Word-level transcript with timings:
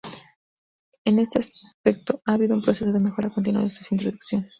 En 1.05 1.19
este 1.19 1.37
aspecto 1.37 2.23
ha 2.25 2.33
habido 2.33 2.55
un 2.55 2.61
proceso 2.63 2.91
de 2.91 2.99
mejora 2.99 3.29
continua 3.29 3.61
desde 3.61 3.83
su 3.85 3.93
introducción. 3.93 4.49